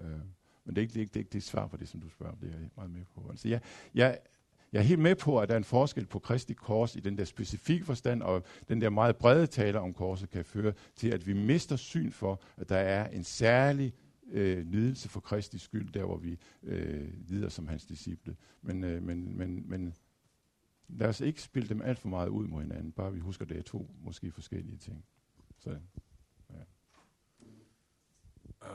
Øh, 0.00 0.20
men 0.64 0.76
det 0.76 0.78
er, 0.78 0.82
ikke, 0.82 0.92
det, 0.92 0.96
er 0.96 1.00
ikke, 1.00 1.08
det 1.08 1.16
er 1.16 1.20
ikke 1.20 1.32
det 1.32 1.42
svar 1.42 1.66
på 1.66 1.76
det, 1.76 1.88
som 1.88 2.00
du 2.00 2.08
spørger 2.08 2.32
om. 2.32 2.38
Det 2.38 2.48
er 2.54 2.58
jeg 2.58 2.68
meget 2.76 2.90
med 2.90 3.04
på. 3.14 3.26
Altså, 3.30 3.48
jeg, 3.48 3.60
jeg, 3.94 4.18
jeg 4.72 4.78
er 4.78 4.82
helt 4.82 5.00
med 5.00 5.14
på, 5.14 5.38
at 5.38 5.48
der 5.48 5.54
er 5.54 5.58
en 5.58 5.64
forskel 5.64 6.06
på 6.06 6.18
Kristi 6.18 6.52
kors 6.54 6.96
i 6.96 7.00
den 7.00 7.18
der 7.18 7.24
specifikke 7.24 7.84
forstand, 7.84 8.22
og 8.22 8.42
den 8.68 8.80
der 8.80 8.90
meget 8.90 9.16
brede 9.16 9.46
tale 9.46 9.80
om 9.80 9.94
korset 9.94 10.30
kan 10.30 10.44
føre 10.44 10.72
til, 10.96 11.08
at 11.08 11.26
vi 11.26 11.32
mister 11.32 11.76
syn 11.76 12.10
for, 12.10 12.40
at 12.56 12.68
der 12.68 12.76
er 12.76 13.08
en 13.08 13.24
særlig 13.24 13.92
øh, 14.30 14.66
nydelse 14.66 15.08
for 15.08 15.20
Kristi 15.20 15.58
skyld, 15.58 15.92
der 15.92 16.04
hvor 16.04 16.16
vi 16.16 16.38
øh, 16.62 17.08
lider 17.28 17.48
som 17.48 17.68
hans 17.68 17.84
disciple. 17.84 18.36
Men, 18.62 18.84
øh, 18.84 19.02
men, 19.02 19.36
men, 19.36 19.68
men 19.68 19.94
lad 20.88 21.08
os 21.08 21.20
ikke 21.20 21.42
spille 21.42 21.68
dem 21.68 21.82
alt 21.82 21.98
for 21.98 22.08
meget 22.08 22.28
ud 22.28 22.46
mod 22.46 22.62
hinanden, 22.62 22.92
bare 22.92 23.12
vi 23.12 23.20
husker, 23.20 23.44
at 23.44 23.48
det 23.48 23.58
er 23.58 23.62
to 23.62 23.90
måske 24.04 24.30
forskellige 24.30 24.76
ting. 24.76 25.04
Så, 25.58 25.70
ja. 26.50 26.56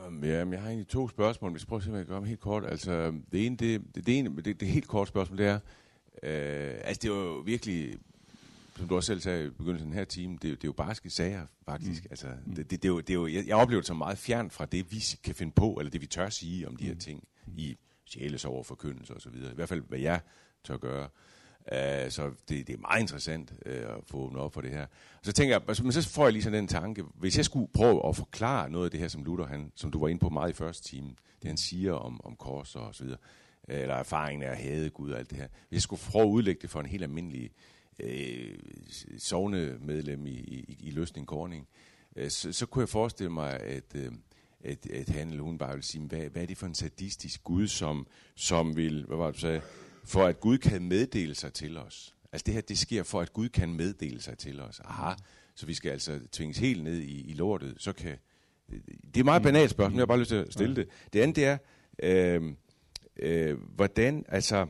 Um, 0.08 0.24
ja, 0.24 0.46
men 0.46 0.54
jeg 0.54 0.62
har 0.62 0.70
egentlig 0.70 0.88
to 0.88 1.08
spørgsmål, 1.08 1.54
Vi 1.54 1.60
skal 1.60 1.70
prøve 1.70 1.78
at 1.78 1.84
se, 1.84 1.90
hvad 1.90 2.00
jeg 2.00 2.08
gør 2.08 2.16
dem 2.16 2.24
helt 2.24 2.40
kort. 2.40 2.66
Altså, 2.66 3.14
det 3.32 3.46
ene, 3.46 3.56
det, 3.56 3.96
det, 3.96 4.06
det, 4.06 4.20
ene, 4.20 4.42
det, 4.42 4.60
det 4.60 4.68
helt 4.68 4.88
kort 4.88 5.08
spørgsmål, 5.08 5.38
det 5.38 5.46
er, 5.46 5.60
øh, 6.24 6.76
altså 6.84 7.00
det 7.02 7.06
er 7.06 7.16
jo 7.16 7.40
virkelig, 7.40 7.96
som 8.78 8.88
du 8.88 8.96
også 8.96 9.08
selv 9.08 9.22
sagde 9.22 9.48
i 9.48 9.50
begyndelsen 9.50 9.88
af 9.88 9.92
den 9.92 9.98
her 10.00 10.06
time, 10.06 10.34
det, 10.34 10.42
det 10.42 10.52
er 10.52 10.58
jo 10.66 10.72
barske 10.72 11.10
sager, 11.10 11.46
faktisk. 11.66 12.04
Mm. 12.04 12.08
Altså, 12.10 12.28
det, 12.46 12.58
det, 12.58 12.72
det, 12.72 12.86
er 12.86 12.90
jo, 12.90 13.00
det 13.00 13.10
er 13.10 13.14
jo, 13.14 13.28
jeg, 13.28 13.48
jeg 13.48 13.56
oplever 13.56 13.82
det 13.82 13.88
som 13.88 13.98
meget 13.98 14.18
fjern 14.18 14.52
fra 14.52 14.66
det, 14.66 14.92
vi 14.92 15.04
kan 15.24 15.36
finde 15.36 15.52
på, 15.52 15.74
eller 15.74 15.90
det, 15.90 16.02
vi 16.02 16.08
tør 16.08 16.30
sige 16.30 16.68
om 16.68 16.76
de 16.76 16.86
her 16.86 16.94
mm. 16.94 17.00
ting, 17.00 17.24
i 17.58 17.78
sjælesover, 18.06 18.64
forkyndelse 18.64 19.14
og 19.14 19.22
så 19.22 19.30
videre. 19.30 19.52
I 19.52 19.56
hvert 19.56 19.70
fald, 19.70 19.82
hvad 19.82 20.00
jeg 20.00 20.20
tør 20.64 20.78
gøre. 20.78 21.10
Uh, 21.72 22.12
så 22.12 22.32
det, 22.50 22.68
det 22.68 22.74
er 22.76 22.78
meget 22.78 23.02
interessant 23.02 23.52
uh, 23.66 23.72
at 23.72 24.04
få 24.08 24.18
åbnet 24.18 24.42
op 24.42 24.54
for 24.54 24.62
det 24.62 24.72
her. 24.72 24.86
Så 25.22 25.32
tænker 25.32 25.56
jeg, 25.56 25.62
altså, 25.68 25.84
men 25.84 25.92
så 25.92 26.10
får 26.10 26.24
jeg 26.24 26.34
lige 26.34 26.44
sådan 26.44 26.60
en 26.60 26.68
tanke. 26.68 27.04
Hvis 27.16 27.38
jeg 27.38 27.46
skulle 27.46 27.68
prøve 27.74 28.10
at 28.10 28.16
forklare 28.16 28.70
noget 28.70 28.86
af 28.86 28.92
det 28.92 29.00
her, 29.00 29.08
som 29.08 29.24
Luther, 29.24 29.46
han, 29.46 29.72
som 29.76 29.92
du 29.92 30.00
var 30.00 30.08
inde 30.08 30.20
på 30.20 30.30
meget 30.30 30.50
i 30.50 30.54
første 30.54 30.84
time, 30.84 31.10
det 31.42 31.48
han 31.48 31.58
siger 31.58 31.94
om, 31.94 32.22
om 32.24 32.36
kors 32.36 32.76
og 32.76 32.96
så 32.96 33.04
videre, 33.04 33.20
eller 33.68 33.96
erfaringen 33.96 34.44
af 34.44 34.52
at 34.52 34.58
hade 34.58 34.90
Gud 34.90 35.12
og 35.12 35.20
alt 35.20 35.30
det 35.30 35.38
her. 35.38 35.48
Hvis 35.48 35.76
jeg 35.76 35.82
skulle 35.82 36.02
prøve 36.02 36.26
at 36.26 36.30
udlægge 36.30 36.62
det 36.62 36.70
for 36.70 36.80
en 36.80 36.86
helt 36.86 37.04
almindelig 37.04 37.52
øh, 38.00 38.58
sovnemedlem 39.18 40.26
i, 40.26 40.30
i, 40.30 40.78
i 40.80 40.92
Løsning 40.92 41.28
Korning, 41.28 41.68
øh, 42.16 42.30
så, 42.30 42.54
så 42.54 42.66
kunne 42.66 42.82
jeg 42.82 42.90
forestille 42.90 43.32
mig, 43.32 43.60
at, 43.60 43.96
øh, 43.96 44.12
at, 44.64 44.90
at 44.90 45.10
han 45.10 45.30
eller 45.30 45.44
hun 45.44 45.58
bare 45.58 45.72
ville 45.72 45.86
sige, 45.86 46.06
hvad, 46.06 46.20
hvad 46.30 46.42
er 46.42 46.46
det 46.46 46.58
for 46.58 46.68
en 46.68 46.76
sadistisk 46.76 47.44
Gud, 47.44 47.68
som, 47.68 48.08
som 48.36 48.76
vil, 48.76 49.06
hvad 49.06 49.18
var 49.18 49.26
det, 49.26 49.36
du 49.36 49.40
sagde, 49.40 49.62
for 50.04 50.26
at 50.26 50.40
Gud 50.40 50.58
kan 50.58 50.84
meddele 50.84 51.36
sig 51.36 51.54
til 51.54 51.78
os. 51.78 52.16
Altså 52.32 52.44
det 52.46 52.54
her, 52.54 52.62
det 52.62 52.78
sker 52.78 53.04
for, 53.04 53.22
at 53.22 53.34
Gud 53.34 53.50
kan 53.50 53.74
meddele 53.74 54.22
sig 54.22 54.38
til 54.38 54.60
os. 54.60 54.80
Aha, 54.80 55.14
så 55.56 55.66
vi 55.66 55.74
skal 55.74 55.92
altså 55.92 56.20
tvinges 56.32 56.58
helt 56.58 56.84
ned 56.84 56.98
i, 56.98 57.22
i 57.22 57.34
lortet. 57.34 57.76
Så 57.78 57.94
kan, 57.94 58.18
det 59.14 59.20
er 59.20 59.24
meget 59.24 59.44
banalt 59.44 59.72
spørgsmål, 59.72 59.96
jeg 59.96 60.02
har 60.02 60.06
bare 60.06 60.20
lyst 60.20 60.30
til 60.30 60.36
at 60.36 60.54
stille 60.54 60.76
det. 60.76 60.88
Det 61.14 61.20
andet 61.20 61.36
det 61.36 61.46
er, 61.46 61.58
øh, 62.04 62.54
øh, 63.20 63.58
hvordan, 63.76 64.26
altså, 64.28 64.68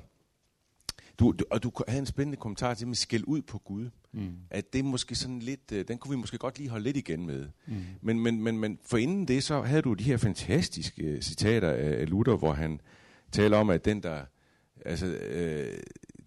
du, 1.20 1.32
du, 1.32 1.46
og 1.52 1.64
du 1.64 1.72
havde 1.88 2.00
en 2.00 2.06
spændende 2.06 2.38
kommentar 2.38 2.74
til 2.74 2.88
med 2.88 2.96
skæld 2.96 3.24
ud 3.28 3.42
på 3.42 3.58
Gud. 3.58 3.90
Mm. 4.14 4.36
At 4.50 4.74
det 4.74 4.86
måske 4.86 5.16
sådan 5.16 5.40
lidt, 5.40 5.72
øh, 5.72 5.88
den 5.88 5.98
kunne 5.98 6.10
vi 6.10 6.18
måske 6.18 6.38
godt 6.38 6.58
lige 6.58 6.70
holde 6.70 6.84
lidt 6.84 6.98
igen 6.98 7.26
med. 7.26 7.48
Mm. 7.68 7.76
Men, 8.02 8.20
men, 8.20 8.42
men, 8.42 8.58
men 8.58 8.80
for 8.86 8.98
inden 8.98 9.28
det, 9.28 9.44
så 9.44 9.62
havde 9.62 9.82
du 9.82 9.94
de 9.94 10.04
her 10.04 10.18
fantastiske 10.18 11.04
øh, 11.04 11.22
citater 11.22 11.70
af 11.72 12.10
Luther, 12.10 12.36
hvor 12.36 12.54
han 12.54 12.82
taler 13.32 13.58
om, 13.58 13.70
at 13.70 13.86
den, 13.86 14.04
der 14.04 14.22
altså, 14.86 15.06
øh, 15.06 15.78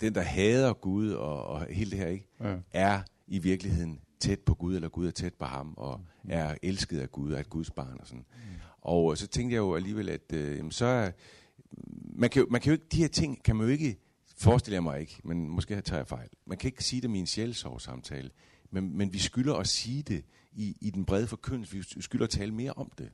den, 0.00 0.14
der 0.14 0.20
hader 0.20 0.72
Gud 0.72 1.10
og, 1.10 1.44
og 1.44 1.66
hele 1.70 1.90
det 1.90 1.98
her, 1.98 2.06
ikke, 2.06 2.28
ja. 2.40 2.56
er 2.72 3.00
i 3.26 3.38
virkeligheden 3.38 4.00
tæt 4.20 4.40
på 4.40 4.54
Gud, 4.54 4.74
eller 4.74 4.88
Gud 4.88 5.06
er 5.06 5.10
tæt 5.10 5.34
på 5.34 5.44
ham, 5.44 5.74
og 5.76 6.00
mm. 6.24 6.30
er 6.32 6.54
elsket 6.62 7.00
af 7.00 7.10
Gud, 7.10 7.32
og 7.32 7.36
er 7.36 7.40
et 7.40 7.50
Guds 7.50 7.70
barn 7.70 7.96
og 8.00 8.06
sådan. 8.06 8.24
Mm. 8.34 8.60
Og 8.80 9.18
så 9.18 9.26
tænkte 9.26 9.54
jeg 9.54 9.60
jo 9.60 9.74
alligevel, 9.74 10.08
at 10.08 10.32
øh, 10.32 10.56
jamen, 10.56 10.70
så 10.70 10.84
er, 10.84 11.10
man 12.20 12.30
kan, 12.30 12.42
jo, 12.42 12.46
man 12.50 12.60
kan 12.60 12.70
jo 12.70 12.72
ikke, 12.72 12.86
de 12.92 12.96
her 12.96 13.08
ting 13.08 13.42
kan 13.42 13.56
man 13.56 13.66
jo 13.66 13.72
ikke, 13.72 13.98
forestiller 14.36 14.76
jeg 14.76 14.82
mig 14.82 15.00
ikke, 15.00 15.20
men 15.24 15.48
måske 15.48 15.80
tager 15.80 15.98
jeg 15.98 16.08
fejl. 16.08 16.28
Man 16.46 16.58
kan 16.58 16.68
ikke 16.68 16.84
sige 16.84 17.02
det 17.02 17.14
i 17.14 17.18
en 17.18 17.26
sjælsovsamtale, 17.26 18.30
men, 18.70 18.96
men 18.96 19.12
vi 19.12 19.18
skylder 19.18 19.54
at 19.54 19.68
sige 19.68 20.02
det 20.02 20.24
i, 20.52 20.76
i 20.80 20.90
den 20.90 21.04
brede 21.04 21.26
forkyndelse. 21.26 21.76
Vi 21.76 22.02
skylder 22.02 22.24
at 22.24 22.30
tale 22.30 22.54
mere 22.54 22.72
om 22.72 22.92
det. 22.98 23.12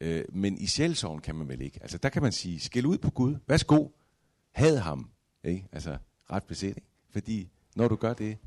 Øh, 0.00 0.24
men 0.32 0.58
i 0.58 0.66
sjælsorgen 0.66 1.20
kan 1.20 1.34
man 1.34 1.48
vel 1.48 1.60
ikke. 1.60 1.78
Altså 1.82 1.98
der 1.98 2.08
kan 2.08 2.22
man 2.22 2.32
sige, 2.32 2.60
skæld 2.60 2.86
ud 2.86 2.98
på 2.98 3.10
Gud. 3.10 3.36
Værsgo. 3.46 3.88
Had 4.50 4.78
ham. 4.78 5.10
Ikke? 5.44 5.68
Altså 5.72 5.98
ret 6.30 6.44
beset. 6.44 6.68
Ikke? 6.68 6.88
Fordi 7.10 7.50
når 7.76 7.88
du 7.88 7.96
gør 7.96 8.14
det, 8.14 8.38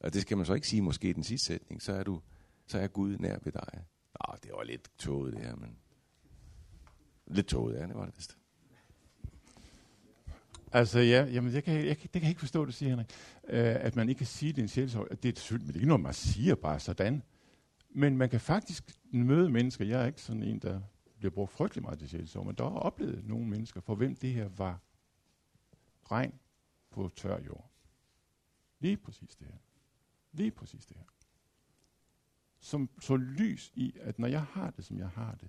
og 0.00 0.14
det 0.14 0.22
skal 0.22 0.36
man 0.36 0.46
så 0.46 0.54
ikke 0.54 0.68
sige 0.68 0.82
måske 0.82 1.08
i 1.08 1.12
den 1.12 1.24
sidste 1.24 1.46
sætning, 1.46 1.82
så 1.82 1.92
er, 1.92 2.02
du, 2.02 2.20
så 2.66 2.78
er 2.78 2.86
Gud 2.86 3.16
nær 3.18 3.38
ved 3.44 3.52
dig. 3.52 3.84
Nå, 4.20 4.34
det 4.42 4.50
var 4.56 4.64
lidt 4.64 4.90
tåget 4.98 5.32
det 5.32 5.42
her, 5.42 5.56
men 5.56 5.76
lidt 7.26 7.46
tåget, 7.46 7.76
ja, 7.76 7.86
det 7.86 7.94
var 7.94 8.04
det 8.04 8.16
vist. 8.16 8.38
Altså 10.74 10.98
ja, 10.98 11.24
jamen, 11.24 11.52
jeg 11.52 11.64
kan, 11.64 11.74
jeg, 11.86 12.02
det 12.02 12.12
kan 12.12 12.22
jeg 12.22 12.28
ikke 12.28 12.40
forstå, 12.40 12.64
det 12.64 12.74
siger 12.74 12.90
Henrik. 12.90 13.10
Øh, 13.48 13.74
at 13.74 13.96
man 13.96 14.08
ikke 14.08 14.18
kan 14.18 14.26
sige, 14.26 14.52
det 14.52 14.58
er 14.58 14.62
en 14.62 14.68
sjælsorg. 14.68 15.22
Det 15.22 15.28
er, 15.28 15.52
men 15.52 15.66
det 15.66 15.70
er 15.70 15.74
ikke 15.74 15.88
noget, 15.88 16.02
man 16.02 16.14
siger 16.14 16.54
bare 16.54 16.80
sådan. 16.80 17.22
Men 17.90 18.16
man 18.16 18.30
kan 18.30 18.40
faktisk 18.40 18.96
møde 19.04 19.50
mennesker. 19.50 19.84
Jeg 19.84 20.02
er 20.02 20.06
ikke 20.06 20.22
sådan 20.22 20.42
en, 20.42 20.58
der 20.58 20.80
bliver 21.18 21.30
brugt 21.30 21.52
frygtelig 21.52 21.82
meget 21.82 21.98
til 21.98 22.08
sjælsorg, 22.08 22.46
men 22.46 22.54
der 22.54 22.64
har 22.64 22.78
oplevet 22.78 23.24
nogle 23.24 23.46
mennesker, 23.46 23.80
for 23.80 23.94
hvem 23.94 24.16
det 24.16 24.32
her 24.32 24.48
var 24.48 24.80
regn 26.10 26.34
på 26.90 27.10
tør 27.16 27.40
jord. 27.40 27.70
Lige 28.80 28.96
præcis 28.96 29.36
det 29.36 29.46
her. 29.46 29.58
Lige 30.32 30.50
præcis 30.50 30.86
det 30.86 30.96
her. 30.96 31.04
Som 32.58 32.90
så 33.00 33.16
lys 33.16 33.72
i, 33.74 33.96
at 34.00 34.18
når 34.18 34.28
jeg 34.28 34.42
har 34.42 34.70
det, 34.70 34.84
som 34.84 34.98
jeg 34.98 35.08
har 35.08 35.34
det, 35.34 35.48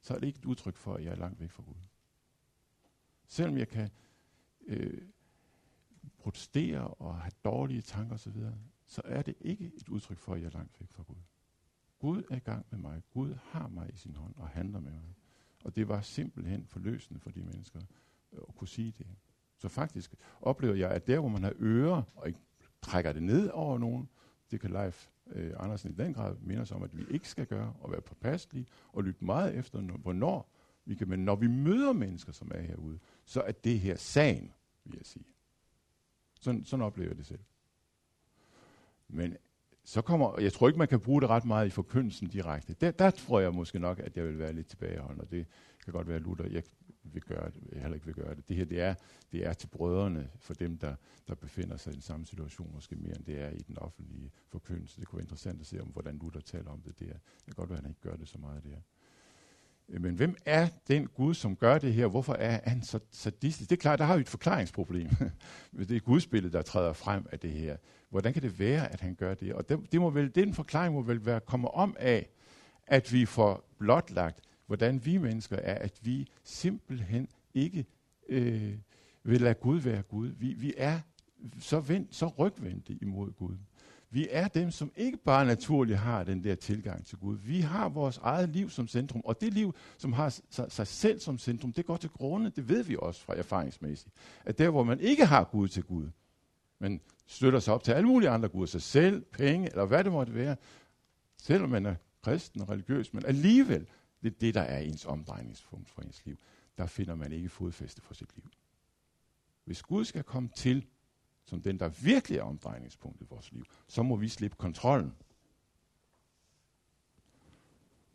så 0.00 0.14
er 0.14 0.18
det 0.18 0.26
ikke 0.26 0.38
et 0.38 0.44
udtryk 0.44 0.76
for, 0.76 0.94
at 0.94 1.04
jeg 1.04 1.10
er 1.10 1.16
langt 1.16 1.40
væk 1.40 1.50
fra 1.50 1.62
Gud. 1.62 1.74
Selvom 3.26 3.58
jeg 3.58 3.68
kan 3.68 3.90
øh, 4.66 5.02
protestere 6.18 6.88
og 6.88 7.20
have 7.20 7.32
dårlige 7.44 7.82
tanker 7.82 8.14
osv., 8.14 8.36
så 8.86 9.02
er 9.04 9.22
det 9.22 9.34
ikke 9.40 9.72
et 9.76 9.88
udtryk 9.88 10.18
for, 10.18 10.34
at 10.34 10.40
jeg 10.40 10.46
er 10.46 10.50
langt 10.50 10.80
væk 10.80 10.92
fra 10.92 11.02
Gud. 11.02 11.16
Gud 11.98 12.22
er 12.30 12.36
i 12.36 12.38
gang 12.38 12.66
med 12.70 12.78
mig. 12.78 13.02
Gud 13.10 13.34
har 13.42 13.68
mig 13.68 13.90
i 13.94 13.96
sin 13.96 14.14
hånd 14.14 14.34
og 14.36 14.48
handler 14.48 14.80
med 14.80 14.92
mig. 14.92 15.14
Og 15.64 15.76
det 15.76 15.88
var 15.88 16.00
simpelthen 16.00 16.66
forløsende 16.66 17.20
for 17.20 17.30
de 17.30 17.42
mennesker 17.42 17.80
øh, 18.32 18.40
at 18.48 18.54
kunne 18.54 18.68
sige 18.68 18.94
det. 18.98 19.06
Så 19.56 19.68
faktisk 19.68 20.14
oplever 20.40 20.74
jeg, 20.74 20.90
at 20.90 21.06
der, 21.06 21.20
hvor 21.20 21.28
man 21.28 21.42
har 21.42 21.52
ører 21.60 22.02
og 22.16 22.28
ikke 22.28 22.40
trækker 22.82 23.12
det 23.12 23.22
ned 23.22 23.50
over 23.50 23.78
nogen, 23.78 24.08
det 24.50 24.60
kan 24.60 24.70
Leif 24.70 25.08
øh, 25.26 25.52
Andersen 25.58 25.90
i 25.90 25.94
den 25.94 26.14
grad 26.14 26.36
minde 26.40 26.62
os 26.62 26.72
om, 26.72 26.82
at 26.82 26.96
vi 26.96 27.04
ikke 27.10 27.28
skal 27.28 27.46
gøre, 27.46 27.74
og 27.80 27.90
være 27.90 28.00
påpasselige, 28.00 28.66
og 28.92 29.04
lytte 29.04 29.24
meget 29.24 29.54
efter, 29.54 29.80
hvornår 29.80 30.50
vi 30.84 30.94
kan. 30.94 31.08
Men 31.08 31.24
når 31.24 31.36
vi 31.36 31.46
møder 31.46 31.92
mennesker, 31.92 32.32
som 32.32 32.50
er 32.54 32.60
herude, 32.60 32.98
så 33.24 33.40
er 33.40 33.52
det 33.52 33.80
her 33.80 33.96
sagen, 33.96 34.52
vil 34.84 34.96
jeg 34.96 35.06
sige. 35.06 35.24
Sådan, 36.40 36.64
sådan 36.64 36.84
oplever 36.84 37.10
jeg 37.10 37.16
det 37.16 37.26
selv. 37.26 37.40
Men 39.08 39.36
så 39.84 40.02
kommer, 40.02 40.40
jeg 40.40 40.52
tror 40.52 40.68
ikke, 40.68 40.78
man 40.78 40.88
kan 40.88 41.00
bruge 41.00 41.20
det 41.20 41.30
ret 41.30 41.44
meget 41.44 41.66
i 41.66 41.70
forkyndelsen 41.70 42.28
direkte. 42.28 42.74
Der, 42.74 42.90
der 42.90 43.10
tror 43.10 43.40
jeg 43.40 43.54
måske 43.54 43.78
nok, 43.78 43.98
at 43.98 44.16
jeg 44.16 44.24
vil 44.24 44.38
være 44.38 44.52
lidt 44.52 44.66
tilbageholdende, 44.66 45.24
og 45.24 45.30
det 45.30 45.46
kan 45.84 45.92
godt 45.92 46.08
være, 46.08 46.16
at 46.16 46.22
Luther 46.22 46.46
jeg 46.46 46.62
vil 47.02 47.22
gøre 47.22 47.50
det, 47.50 47.68
jeg 47.72 47.80
heller 47.80 47.94
ikke 47.94 48.06
vil 48.06 48.14
gøre 48.14 48.34
det. 48.34 48.48
Det 48.48 48.56
her, 48.56 48.64
det 48.64 48.80
er, 48.80 48.94
det 49.32 49.46
er 49.46 49.52
til 49.52 49.66
brødrene, 49.66 50.30
for 50.38 50.54
dem, 50.54 50.78
der, 50.78 50.96
der 51.28 51.34
befinder 51.34 51.76
sig 51.76 51.90
i 51.90 51.94
den 51.94 52.02
samme 52.02 52.26
situation, 52.26 52.70
måske 52.74 52.96
mere 52.96 53.16
end 53.16 53.24
det 53.24 53.40
er 53.40 53.50
i 53.50 53.58
den 53.58 53.78
offentlige 53.78 54.30
forkyndelse. 54.48 55.00
Det 55.00 55.08
kunne 55.08 55.16
være 55.16 55.24
interessant 55.24 55.60
at 55.60 55.66
se, 55.66 55.80
om 55.80 55.88
hvordan 55.88 56.18
Luther 56.18 56.40
taler 56.40 56.70
om 56.70 56.80
det 56.80 57.00
der. 57.00 57.12
Det 57.12 57.44
kan 57.44 57.54
godt 57.54 57.70
være, 57.70 57.78
at 57.78 57.84
han 57.84 57.90
ikke 57.90 58.00
gør 58.00 58.16
det 58.16 58.28
så 58.28 58.38
meget 58.38 58.64
der. 58.64 58.80
Øh, 59.88 60.02
men 60.02 60.14
hvem 60.14 60.36
er 60.44 60.68
den 60.88 61.06
Gud, 61.06 61.34
som 61.34 61.56
gør 61.56 61.78
det 61.78 61.92
her? 61.92 62.06
Hvorfor 62.06 62.34
er 62.34 62.60
han 62.64 62.82
så 62.82 62.98
sadistisk? 63.10 63.70
Det 63.70 63.76
er 63.76 63.80
klart, 63.80 63.98
der 63.98 64.04
har 64.04 64.16
vi 64.16 64.20
et 64.20 64.28
forklaringsproblem. 64.28 65.08
det 65.88 65.96
er 65.96 66.00
Gudsbilledet, 66.00 66.52
der 66.52 66.62
træder 66.62 66.92
frem 66.92 67.26
af 67.32 67.40
det 67.40 67.50
her. 67.50 67.76
Hvordan 68.10 68.32
kan 68.32 68.42
det 68.42 68.58
være, 68.58 68.92
at 68.92 69.00
han 69.00 69.14
gør 69.14 69.34
det? 69.34 69.54
Og 69.54 69.68
det, 69.68 69.92
det 69.92 70.00
må 70.00 70.10
vel, 70.10 70.34
den 70.34 70.54
forklaring 70.54 70.94
må 70.94 71.02
vel 71.02 71.26
være 71.26 71.40
kommet 71.40 71.70
om 71.74 71.96
af, 71.98 72.28
at 72.86 73.12
vi 73.12 73.26
får 73.26 73.74
blotlagt, 73.78 74.40
hvordan 74.66 75.06
vi 75.06 75.18
mennesker 75.18 75.56
er, 75.56 75.74
at 75.74 75.98
vi 76.02 76.28
simpelthen 76.44 77.28
ikke 77.54 77.86
øh, 78.28 78.74
vil 79.22 79.40
lade 79.40 79.54
Gud 79.54 79.80
være 79.80 80.02
Gud. 80.02 80.28
Vi, 80.28 80.52
vi 80.52 80.74
er 80.76 81.00
så, 81.58 81.80
vendt, 81.80 82.14
så 82.14 82.26
rygvendte 82.26 82.98
imod 83.02 83.32
Gud. 83.32 83.56
Vi 84.10 84.28
er 84.30 84.48
dem, 84.48 84.70
som 84.70 84.92
ikke 84.96 85.16
bare 85.16 85.46
naturligt 85.46 85.98
har 85.98 86.24
den 86.24 86.44
der 86.44 86.54
tilgang 86.54 87.06
til 87.06 87.18
Gud. 87.18 87.36
Vi 87.38 87.60
har 87.60 87.88
vores 87.88 88.18
eget 88.18 88.48
liv 88.48 88.70
som 88.70 88.88
centrum, 88.88 89.22
og 89.24 89.40
det 89.40 89.54
liv, 89.54 89.74
som 89.98 90.12
har 90.12 90.40
sig 90.68 90.86
selv 90.86 91.20
som 91.20 91.38
centrum, 91.38 91.72
det 91.72 91.86
går 91.86 91.96
til 91.96 92.10
grunde, 92.10 92.50
det 92.50 92.68
ved 92.68 92.82
vi 92.82 92.96
også 92.98 93.20
fra 93.20 93.34
erfaringsmæssigt. 93.34 94.14
At 94.44 94.58
der, 94.58 94.70
hvor 94.70 94.82
man 94.82 95.00
ikke 95.00 95.26
har 95.26 95.44
Gud 95.44 95.68
til 95.68 95.82
Gud, 95.82 96.08
men 96.78 97.00
støtter 97.26 97.58
sig 97.58 97.74
op 97.74 97.84
til 97.84 97.92
alle 97.92 98.08
mulige 98.08 98.30
andre 98.30 98.48
guder, 98.48 98.66
sig 98.66 98.82
selv, 98.82 99.24
penge, 99.24 99.70
eller 99.70 99.84
hvad 99.84 100.04
det 100.04 100.12
måtte 100.12 100.34
være, 100.34 100.56
selvom 101.42 101.70
man 101.70 101.86
er 101.86 101.94
kristen 102.22 102.60
og 102.60 102.68
religiøs, 102.68 103.14
men 103.14 103.26
alligevel, 103.26 103.86
det 104.22 104.32
er 104.32 104.38
det, 104.40 104.54
der 104.54 104.60
er 104.60 104.78
ens 104.78 105.04
omdrejningspunkt 105.04 105.90
for 105.90 106.02
ens 106.02 106.26
liv. 106.26 106.36
Der 106.78 106.86
finder 106.86 107.14
man 107.14 107.32
ikke 107.32 107.48
fodfæste 107.48 108.02
for 108.02 108.14
sit 108.14 108.36
liv. 108.36 108.44
Hvis 109.64 109.82
Gud 109.82 110.04
skal 110.04 110.22
komme 110.22 110.48
til, 110.56 110.86
som 111.44 111.62
den, 111.62 111.78
der 111.78 111.88
virkelig 111.88 112.38
er 112.38 112.42
omdrejningspunktet 112.42 113.26
i 113.26 113.28
vores 113.28 113.52
liv, 113.52 113.64
så 113.88 114.02
må 114.02 114.16
vi 114.16 114.28
slippe 114.28 114.56
kontrollen. 114.56 115.14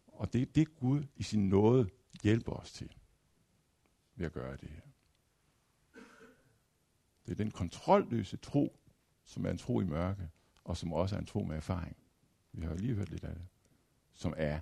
Og 0.08 0.34
det 0.34 0.42
er 0.42 0.46
det, 0.46 0.76
Gud 0.76 1.04
i 1.16 1.24
sin 1.24 1.50
nåde 1.50 1.90
hjælper 2.24 2.52
os 2.52 2.72
til 2.72 2.96
ved 4.16 4.26
at 4.26 4.34
gøre 4.34 4.58
det 4.58 4.70
her. 4.70 4.82
Det 7.26 7.32
er 7.32 7.36
den 7.36 7.52
kontrolløse 7.52 8.38
tro, 8.38 8.80
som 9.26 9.46
er 9.46 9.50
en 9.50 9.58
tro 9.58 9.82
i 9.82 9.84
mørke, 9.84 10.30
og 10.64 10.78
som 10.78 10.94
også 10.94 11.16
er 11.16 11.20
en 11.20 11.26
tro 11.26 11.44
med 11.44 11.56
erfaring. 11.56 11.98
Vi 12.54 12.66
har 12.66 12.72
jo 12.72 12.78
lige 12.78 12.96
hørt 12.96 13.10
lidt 13.10 13.24
af 13.24 13.36
det. 13.36 13.46
Som 14.14 14.34
er 14.38 14.60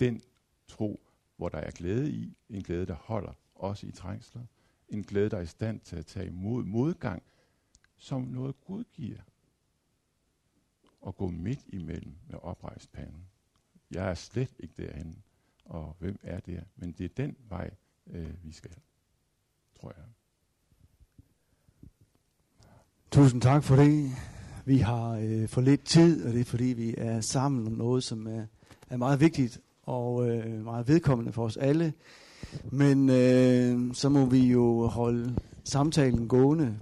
den 0.00 0.22
tro, 0.68 1.00
hvor 1.36 1.48
der 1.48 1.58
er 1.58 1.70
glæde 1.70 2.10
i, 2.10 2.36
en 2.48 2.62
glæde, 2.62 2.86
der 2.86 2.94
holder 2.94 3.32
også 3.54 3.86
i 3.86 3.90
trængsler, 3.90 4.42
en 4.88 5.02
glæde, 5.02 5.30
der 5.30 5.36
er 5.36 5.42
i 5.42 5.46
stand 5.46 5.80
til 5.80 5.96
at 5.96 6.06
tage 6.06 6.26
imod 6.26 6.64
modgang, 6.64 7.22
som 7.96 8.22
noget 8.22 8.60
Gud 8.64 8.84
giver. 8.92 9.20
Og 11.00 11.16
gå 11.16 11.28
midt 11.28 11.60
imellem 11.68 12.14
med 12.28 12.38
oprejst 12.42 12.92
pande. 12.92 13.18
Jeg 13.90 14.10
er 14.10 14.14
slet 14.14 14.54
ikke 14.58 14.74
derhen, 14.76 15.22
og 15.64 15.96
hvem 15.98 16.18
er 16.22 16.40
det? 16.40 16.64
Men 16.76 16.92
det 16.92 17.04
er 17.04 17.24
den 17.24 17.36
vej, 17.48 17.70
øh, 18.06 18.44
vi 18.44 18.52
skal, 18.52 18.76
tror 19.80 19.92
jeg. 19.96 20.04
Tusind 23.10 23.42
tak 23.42 23.64
for 23.64 23.76
det. 23.76 24.10
Vi 24.64 24.78
har 24.78 25.10
øh, 25.10 25.48
for 25.48 25.60
lidt 25.60 25.84
tid, 25.84 26.26
og 26.26 26.32
det 26.32 26.40
er 26.40 26.44
fordi, 26.44 26.64
vi 26.64 26.94
er 26.98 27.20
sammen 27.20 27.66
om 27.66 27.72
noget, 27.72 28.04
som 28.04 28.26
er, 28.26 28.46
er 28.90 28.96
meget 28.96 29.20
vigtigt 29.20 29.60
og 29.82 30.28
øh, 30.28 30.64
meget 30.64 30.88
vedkommende 30.88 31.32
for 31.32 31.44
os 31.44 31.56
alle. 31.56 31.92
Men 32.72 33.10
øh, 33.10 33.94
så 33.94 34.08
må 34.08 34.26
vi 34.26 34.38
jo 34.38 34.86
holde 34.86 35.36
samtalen 35.64 36.28
gående 36.28 36.78